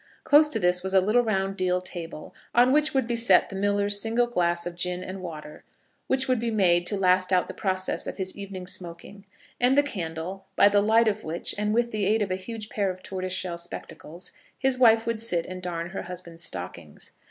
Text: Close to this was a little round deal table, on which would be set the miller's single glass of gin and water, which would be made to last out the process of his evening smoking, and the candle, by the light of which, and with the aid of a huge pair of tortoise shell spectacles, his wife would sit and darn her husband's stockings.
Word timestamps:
Close 0.23 0.49
to 0.49 0.59
this 0.59 0.81
was 0.81 0.95
a 0.95 0.99
little 0.99 1.21
round 1.21 1.55
deal 1.55 1.79
table, 1.79 2.33
on 2.55 2.71
which 2.71 2.91
would 2.91 3.05
be 3.05 3.15
set 3.15 3.49
the 3.49 3.55
miller's 3.55 4.01
single 4.01 4.25
glass 4.25 4.65
of 4.65 4.73
gin 4.75 5.03
and 5.03 5.21
water, 5.21 5.61
which 6.07 6.27
would 6.27 6.39
be 6.39 6.49
made 6.49 6.87
to 6.87 6.97
last 6.97 7.31
out 7.31 7.45
the 7.45 7.53
process 7.53 8.07
of 8.07 8.17
his 8.17 8.35
evening 8.35 8.65
smoking, 8.65 9.25
and 9.59 9.77
the 9.77 9.83
candle, 9.83 10.47
by 10.55 10.67
the 10.67 10.81
light 10.81 11.07
of 11.07 11.23
which, 11.23 11.53
and 11.55 11.71
with 11.71 11.91
the 11.91 12.07
aid 12.07 12.23
of 12.23 12.31
a 12.31 12.35
huge 12.35 12.67
pair 12.69 12.89
of 12.89 13.03
tortoise 13.03 13.31
shell 13.31 13.59
spectacles, 13.59 14.31
his 14.57 14.75
wife 14.75 15.05
would 15.05 15.19
sit 15.19 15.45
and 15.45 15.61
darn 15.61 15.91
her 15.91 16.01
husband's 16.01 16.43
stockings. 16.43 17.11